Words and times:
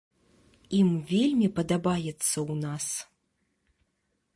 Ім 0.79 0.89
вельмі 1.11 1.47
падабаецца 1.59 2.09
ў 2.09 2.53
нас. 2.67 2.85